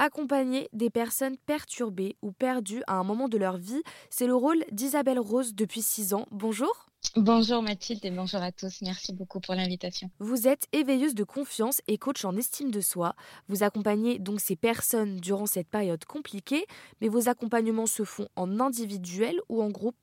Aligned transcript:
accompagner 0.00 0.68
des 0.72 0.88
personnes 0.88 1.36
perturbées 1.36 2.16
ou 2.22 2.32
perdues 2.32 2.82
à 2.86 2.94
un 2.94 3.04
moment 3.04 3.28
de 3.28 3.36
leur 3.36 3.58
vie. 3.58 3.82
C'est 4.08 4.26
le 4.26 4.34
rôle 4.34 4.64
d'Isabelle 4.72 5.20
Rose 5.20 5.54
depuis 5.54 5.82
6 5.82 6.14
ans. 6.14 6.26
Bonjour. 6.30 6.86
Bonjour 7.16 7.62
Mathilde 7.62 8.04
et 8.04 8.10
bonjour 8.10 8.40
à 8.40 8.52
tous. 8.52 8.82
Merci 8.82 9.12
beaucoup 9.12 9.40
pour 9.40 9.54
l'invitation. 9.54 10.10
Vous 10.18 10.48
êtes 10.48 10.66
éveilleuse 10.72 11.14
de 11.14 11.24
confiance 11.24 11.80
et 11.86 11.98
coach 11.98 12.24
en 12.24 12.36
estime 12.36 12.70
de 12.70 12.80
soi. 12.80 13.14
Vous 13.48 13.62
accompagnez 13.62 14.18
donc 14.18 14.40
ces 14.40 14.56
personnes 14.56 15.16
durant 15.16 15.46
cette 15.46 15.68
période 15.68 16.04
compliquée, 16.04 16.66
mais 17.00 17.08
vos 17.08 17.28
accompagnements 17.28 17.86
se 17.86 18.04
font 18.04 18.28
en 18.36 18.60
individuel 18.60 19.40
ou 19.48 19.62
en 19.62 19.70
groupe? 19.70 19.96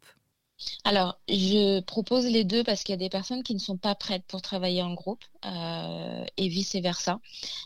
Alors, 0.84 1.20
je 1.28 1.82
propose 1.82 2.26
les 2.26 2.44
deux 2.44 2.64
parce 2.64 2.84
qu'il 2.84 2.94
y 2.94 2.96
a 2.96 2.98
des 2.98 3.10
personnes 3.10 3.44
qui 3.44 3.54
ne 3.54 3.60
sont 3.60 3.78
pas 3.78 3.96
prêtes 3.96 4.24
pour 4.28 4.42
travailler 4.42 4.82
en 4.82 4.94
groupe 4.94 5.24
euh, 5.46 6.26
et 6.38 6.48
vice-versa. 6.48 7.20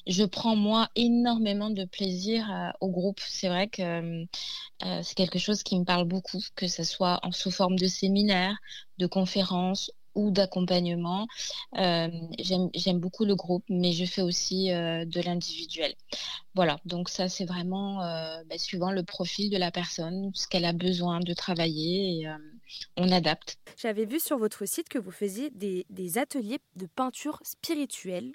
Je 0.08 0.24
prends 0.24 0.56
moi 0.56 0.90
énormément 0.96 1.70
de 1.70 1.86
plaisir 1.86 2.52
euh, 2.52 2.70
au 2.82 2.90
groupe. 2.90 3.20
C'est 3.26 3.48
vrai 3.48 3.70
que 3.70 4.24
euh, 4.84 5.04
c'est 5.04 5.16
quelque 5.16 5.40
chose 5.40 5.64
qui 5.64 5.80
me 5.80 5.86
parle 5.86 6.06
beaucoup, 6.06 6.42
que 6.56 6.68
ce 6.68 6.84
soit 6.84 7.20
en 7.24 7.32
sous 7.32 7.52
forme 7.52 7.78
de 7.78 7.88
séminaire, 7.88 8.58
de 8.98 9.08
conférences 9.08 9.92
ou 10.16 10.32
d'accompagnement. 10.32 11.28
Euh, 11.78 12.10
J'aime 12.40 13.00
beaucoup 13.00 13.26
le 13.26 13.36
groupe, 13.36 13.64
mais 13.70 13.92
je 13.92 14.06
fais 14.06 14.22
aussi 14.22 14.72
euh, 14.72 15.06
de 15.06 15.22
l'individuel. 15.22 15.94
Voilà, 16.54 16.80
donc 16.86 17.10
ça 17.10 17.30
c'est 17.30 17.46
vraiment 17.46 18.02
euh, 18.02 18.44
bah, 18.50 18.58
suivant 18.58 18.92
le 18.92 19.04
profil 19.04 19.50
de 19.50 19.58
la 19.58 19.72
personne, 19.72 20.32
ce 20.34 20.48
qu'elle 20.48 20.66
a 20.66 20.74
besoin 20.74 21.20
de 21.20 21.34
travailler, 21.34 22.22
et, 22.22 22.28
on 22.96 23.12
adapte. 23.12 23.58
J'avais 23.78 24.06
vu 24.06 24.20
sur 24.20 24.38
votre 24.38 24.66
site 24.66 24.88
que 24.88 24.98
vous 24.98 25.12
faisiez 25.12 25.50
des, 25.50 25.86
des 25.90 26.18
ateliers 26.18 26.60
de 26.78 26.86
peinture 26.86 27.40
spirituelle. 27.44 28.32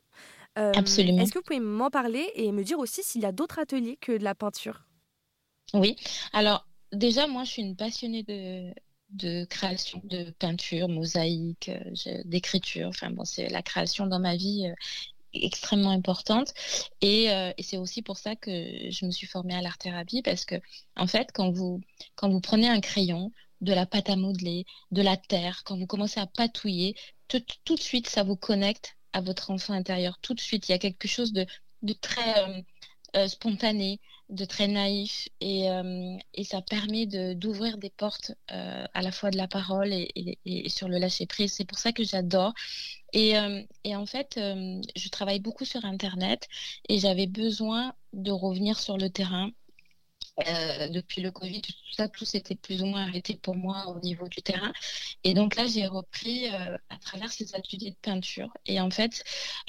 Absolument. 0.57 1.23
Est-ce 1.23 1.33
que 1.33 1.39
vous 1.39 1.45
pouvez 1.45 1.61
m'en 1.61 1.91
parler 1.91 2.31
et 2.35 2.51
me 2.51 2.65
dire 2.65 2.79
aussi 2.79 3.03
s'il 3.03 3.23
y 3.23 3.27
a 3.27 3.33
d'autres 3.33 3.59
ateliers 3.59 3.99
que 4.01 4.13
de 4.13 4.25
la 4.25 4.35
peinture? 4.35 4.87
Oui, 5.75 5.97
alors 6.33 6.67
déjà 6.93 7.27
moi 7.27 7.45
je 7.45 7.51
suis 7.51 7.63
une 7.63 7.77
passionnée 7.77 8.23
de, 8.23 8.73
de 9.11 9.45
création, 9.45 10.01
de 10.05 10.31
peinture, 10.31 10.89
mosaïque, 10.89 11.71
euh, 11.71 12.23
d'écriture. 12.25 12.89
Enfin 12.89 13.11
bon, 13.11 13.25
c'est 13.25 13.49
la 13.49 13.63
création 13.63 14.07
dans 14.07 14.19
ma 14.19 14.37
vie 14.37 14.67
euh, 14.67 14.75
extrêmement 15.33 15.91
importante. 15.91 16.53
Et, 17.01 17.31
euh, 17.31 17.53
et 17.57 17.63
c'est 17.63 17.77
aussi 17.77 18.03
pour 18.03 18.17
ça 18.19 18.37
que 18.37 18.51
je 18.91 19.07
me 19.07 19.11
suis 19.11 19.27
formée 19.27 19.55
à 19.55 19.63
l'art 19.63 19.79
thérapie 19.79 20.23
parce 20.23 20.45
que 20.45 20.57
en 20.97 21.07
fait 21.07 21.31
quand 21.33 21.51
vous 21.51 21.81
quand 22.15 22.31
vous 22.31 22.41
prenez 22.41 22.69
un 22.69 22.81
crayon 22.81 23.33
de 23.61 23.73
la 23.73 23.87
pâte 23.87 24.11
à 24.11 24.17
modeler 24.17 24.65
de 24.91 25.03
la 25.03 25.17
terre 25.17 25.63
quand 25.65 25.79
vous 25.79 25.87
commencez 25.87 26.21
à 26.21 26.27
patouiller 26.27 26.95
tout, 27.29 27.43
tout 27.65 27.75
de 27.75 27.81
suite 27.81 28.09
ça 28.09 28.23
vous 28.23 28.37
connecte 28.37 28.97
à 29.13 29.21
votre 29.21 29.51
enfant 29.51 29.75
intérieur. 29.75 30.19
Tout 30.21 30.35
de 30.35 30.41
suite 30.41 30.69
il 30.69 30.73
y 30.73 30.75
a 30.75 30.79
quelque 30.79 31.09
chose 31.09 31.33
de, 31.33 31.47
de 31.83 31.93
très 31.93 32.65
spontané 33.29 34.01
de 34.29 34.45
très 34.45 34.67
naïf 34.67 35.29
et, 35.41 35.71
euh, 35.71 36.17
et 36.35 36.45
ça 36.45 36.61
permet 36.63 37.07
d'ouvrir 37.07 37.79
des 37.79 37.91
portes 37.91 38.33
euh, 38.51 38.85
à 38.93 39.03
la 39.03 39.13
fois 39.13 39.31
de 39.31 39.37
la 39.37 39.47
parole 39.49 39.93
et, 39.93 40.39
et, 40.45 40.69
sur 40.69 40.89
le 40.89 40.99
lâcher 40.99 41.27
prise. 41.27 41.53
C'est 41.53 41.65
pour 41.65 41.79
ça 41.79 41.93
que 41.93 42.05
j'adore. 42.05 42.53
Et, 43.13 43.39
euh, 43.39 43.63
et 43.85 43.95
en 43.95 44.07
fait 44.07 44.35
je 44.37 45.09
travaille 45.11 45.41
beaucoup 45.41 45.65
sur 45.65 45.85
internet 45.85 46.49
et 46.89 46.99
j'avais 46.99 47.27
besoin 47.27 47.95
de 48.13 48.33
revenir 48.33 48.79
sur 48.81 48.99
le 48.99 49.11
terrain 49.11 49.51
euh, 50.47 50.89
depuis 50.89 51.23
le 51.23 51.31
Covid, 51.31 51.63
tout 51.63 51.73
ça, 51.93 52.09
tout 52.09 52.27
s'était 52.27 52.57
plus 52.57 52.83
ou 52.83 52.87
moins 52.87 53.05
arrêté 53.09 53.37
pour 53.37 53.57
moi 53.57 53.87
au 53.89 54.01
niveau 54.01 54.29
du 54.29 54.43
terrain. 54.43 54.73
Et 55.25 55.33
donc 55.33 55.57
là, 55.57 55.67
j'ai 55.67 55.87
repris 55.87 56.47
euh, 56.53 56.77
à 56.91 56.99
travers 56.99 57.33
ces 57.33 57.55
ateliers 57.55 57.93
de 57.93 57.97
peinture. 58.03 58.53
Et 58.67 58.81
en 58.81 58.91
fait, 58.91 59.25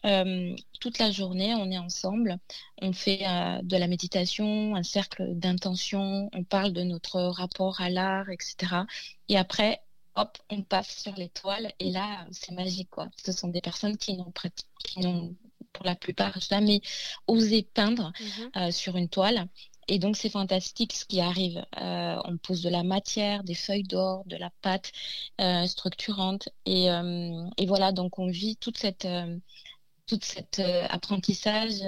euh, 0.05 0.53
toute 0.81 0.99
la 0.99 1.11
journée, 1.11 1.55
on 1.55 1.71
est 1.71 1.77
ensemble, 1.77 2.37
on 2.81 2.91
fait 2.91 3.19
de 3.63 3.77
la 3.77 3.87
méditation, 3.87 4.75
un 4.75 4.83
cercle 4.83 5.35
d'intention, 5.35 6.29
on 6.33 6.43
parle 6.43 6.73
de 6.73 6.83
notre 6.83 7.21
rapport 7.21 7.79
à 7.79 7.89
l'art, 7.89 8.29
etc. 8.29 8.85
Et 9.29 9.37
après, 9.37 9.81
hop, 10.15 10.37
on 10.49 10.63
passe 10.63 10.97
sur 11.01 11.15
les 11.15 11.29
toiles. 11.29 11.71
Et 11.79 11.91
là, 11.91 12.27
c'est 12.31 12.51
magique, 12.51 12.89
quoi. 12.89 13.07
Ce 13.23 13.31
sont 13.31 13.47
des 13.47 13.61
personnes 13.61 13.97
qui 13.97 14.15
n'ont 14.17 14.33
qui 14.83 14.99
n'ont 14.99 15.33
pour 15.73 15.85
la 15.85 15.95
plupart 15.95 16.39
jamais 16.41 16.81
osé 17.27 17.61
peindre 17.63 18.11
Mhm. 18.55 18.71
sur 18.71 18.97
une 18.97 19.09
toile. 19.09 19.47
Et 19.87 19.99
donc, 19.99 20.17
c'est 20.17 20.29
fantastique 20.29 20.93
ce 20.93 21.05
qui 21.05 21.21
arrive. 21.21 21.65
Euh, 21.81 22.17
on 22.25 22.37
pose 22.37 22.61
de 22.61 22.69
la 22.69 22.83
matière, 22.83 23.43
des 23.43 23.55
feuilles 23.55 23.83
d'or, 23.83 24.23
de 24.25 24.35
la 24.35 24.49
pâte 24.61 24.91
euh, 25.39 25.65
structurante. 25.65 26.49
Et, 26.65 26.91
euh, 26.91 27.47
et, 27.57 27.65
voilà, 27.65 27.91
donc 27.91 28.19
on 28.19 28.27
vit 28.27 28.57
toute 28.57 28.77
cette, 28.77 29.07
toute 30.05 30.25
cet 30.25 30.59
apprentissage 30.89 31.81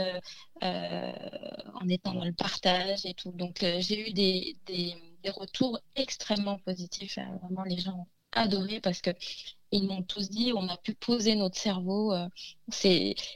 en 0.61 1.89
étant 1.89 2.13
dans 2.13 2.25
le 2.25 2.33
partage 2.33 3.05
et 3.05 3.13
tout. 3.13 3.31
Donc, 3.31 3.59
j'ai 3.61 4.09
eu 4.09 4.13
des, 4.13 4.55
des, 4.65 4.95
des, 5.23 5.29
retours 5.29 5.79
extrêmement 5.95 6.57
positifs. 6.59 7.17
Vraiment, 7.41 7.63
les 7.63 7.77
gens 7.79 7.93
ont 7.93 8.07
adoré 8.31 8.79
parce 8.79 9.01
que 9.01 9.11
ils 9.71 9.87
m'ont 9.87 10.03
tous 10.03 10.29
dit, 10.29 10.51
on 10.55 10.67
a 10.67 10.77
pu 10.77 10.93
poser 10.93 11.35
notre 11.35 11.57
cerveau, 11.57 12.13
euh, 12.13 12.27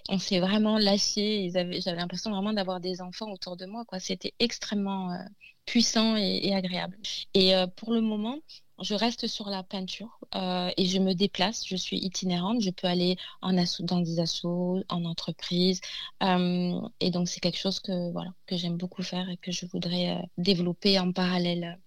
on 0.09 0.19
s'est 0.19 0.39
vraiment 0.39 0.77
lâché. 0.77 1.49
J'avais 1.51 1.97
l'impression 1.97 2.31
vraiment 2.31 2.53
d'avoir 2.53 2.79
des 2.79 3.01
enfants 3.01 3.31
autour 3.31 3.57
de 3.57 3.65
moi. 3.65 3.83
C'était 3.99 4.33
extrêmement 4.39 5.11
euh, 5.11 5.17
puissant 5.65 6.15
et, 6.15 6.53
agréable. 6.53 6.97
Et 7.33 7.55
euh, 7.55 7.67
pour 7.67 7.93
le 7.93 8.01
moment, 8.01 8.39
je 8.81 8.95
reste 8.95 9.27
sur 9.27 9.49
la 9.49 9.63
peinture 9.63 10.19
et 10.33 10.85
je 10.85 10.99
me 10.99 11.13
déplace. 11.13 11.65
Je 11.65 11.75
suis 11.75 11.97
itinérante. 11.97 12.61
Je 12.61 12.71
peux 12.71 12.87
aller 12.87 13.17
en 13.41 13.53
dans 13.81 13.99
des 13.99 14.19
assos, 14.19 14.83
en 14.89 15.05
entreprise. 15.05 15.79
Et 16.21 17.11
donc, 17.11 17.27
c'est 17.29 17.39
quelque 17.39 17.59
chose 17.59 17.79
que, 17.79 18.11
j'aime 18.51 18.77
beaucoup 18.77 19.03
faire 19.03 19.29
et 19.29 19.37
que 19.37 19.51
je 19.51 19.65
voudrais 19.67 20.27
développer 20.37 20.99
en 20.99 21.11
parallèle 21.11 21.79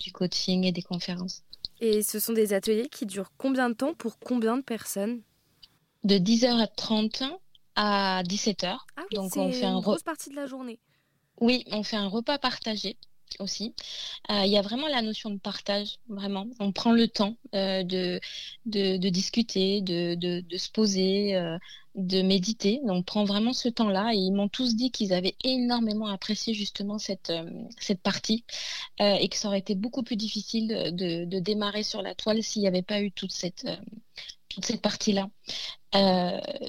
du 0.00 0.10
coaching 0.10 0.64
et 0.64 0.72
des 0.72 0.82
conférences. 0.82 1.44
Et 1.84 2.04
ce 2.04 2.20
sont 2.20 2.32
des 2.32 2.52
ateliers 2.52 2.88
qui 2.88 3.06
durent 3.06 3.32
combien 3.36 3.68
de 3.68 3.74
temps 3.74 3.92
pour 3.92 4.20
combien 4.20 4.56
de 4.56 4.62
personnes 4.62 5.20
De 6.04 6.14
10h30 6.14 7.24
à 7.74 8.22
17h. 8.22 8.78
Ah 8.96 9.02
oui, 9.10 9.16
Donc 9.16 9.36
on 9.36 9.50
fait 9.50 9.64
une 9.64 9.80
grosse 9.80 10.04
partie 10.04 10.30
de 10.30 10.36
la 10.36 10.46
journée. 10.46 10.78
Oui, 11.40 11.64
on 11.72 11.82
fait 11.82 11.96
un 11.96 12.06
repas 12.06 12.38
partagé 12.38 12.96
aussi. 13.40 13.74
Euh, 14.30 14.42
il 14.44 14.50
y 14.50 14.58
a 14.58 14.62
vraiment 14.62 14.88
la 14.88 15.02
notion 15.02 15.30
de 15.30 15.38
partage, 15.38 15.98
vraiment. 16.08 16.46
On 16.60 16.72
prend 16.72 16.92
le 16.92 17.08
temps 17.08 17.36
euh, 17.54 17.82
de, 17.82 18.20
de, 18.66 19.08
discuter, 19.08 19.80
de, 19.80 20.14
de, 20.14 20.56
se 20.56 20.70
poser, 20.70 21.36
euh, 21.36 21.58
de 21.94 22.22
méditer. 22.22 22.80
Donc, 22.84 22.98
on 22.98 23.02
prend 23.02 23.24
vraiment 23.24 23.52
ce 23.52 23.68
temps-là 23.68 24.12
et 24.14 24.18
ils 24.18 24.32
m'ont 24.32 24.48
tous 24.48 24.74
dit 24.76 24.90
qu'ils 24.90 25.12
avaient 25.12 25.36
énormément 25.44 26.06
apprécié 26.06 26.54
justement 26.54 26.98
cette, 26.98 27.32
cette 27.78 28.00
partie 28.00 28.44
et 28.98 29.28
que 29.28 29.36
ça 29.36 29.48
aurait 29.48 29.58
été 29.58 29.74
beaucoup 29.74 30.02
plus 30.02 30.16
difficile 30.16 30.68
de, 30.68 31.40
démarrer 31.40 31.82
sur 31.82 32.02
la 32.02 32.14
toile 32.14 32.42
s'il 32.42 32.62
n'y 32.62 32.68
avait 32.68 32.82
pas 32.82 33.00
eu 33.00 33.10
toute 33.12 33.32
cette, 33.32 33.66
cette 34.62 34.80
partie-là. 34.80 35.28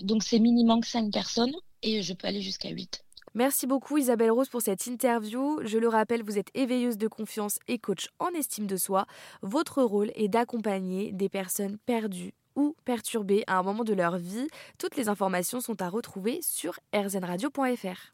Donc, 0.03 0.23
c'est 0.23 0.39
minimum 0.39 0.83
5 0.83 1.11
personnes 1.11 1.53
et 1.83 2.01
je 2.01 2.13
peux 2.13 2.27
aller 2.27 2.41
jusqu'à 2.41 2.69
8. 2.69 3.03
Merci 3.35 3.65
beaucoup 3.65 3.97
Isabelle 3.97 4.29
Rose 4.29 4.47
pour 4.47 4.61
cette 4.61 4.85
interview. 4.85 5.59
Je 5.63 5.79
le 5.79 5.87
rappelle, 5.87 6.21
vous 6.21 6.37
êtes 6.37 6.49
éveilleuse 6.53 6.99
de 6.99 7.07
confiance 7.07 7.57
et 7.67 7.79
coach 7.79 8.09
en 8.19 8.29
estime 8.29 8.67
de 8.67 8.77
soi. 8.77 9.07
Votre 9.41 9.81
rôle 9.81 10.11
est 10.13 10.27
d'accompagner 10.27 11.11
des 11.13 11.29
personnes 11.29 11.79
perdues 11.87 12.35
ou 12.55 12.75
perturbées 12.85 13.43
à 13.47 13.57
un 13.57 13.63
moment 13.63 13.83
de 13.83 13.93
leur 13.93 14.17
vie. 14.17 14.47
Toutes 14.77 14.95
les 14.95 15.09
informations 15.09 15.61
sont 15.61 15.81
à 15.81 15.89
retrouver 15.89 16.41
sur 16.43 16.79
rzradio.fr. 16.93 18.11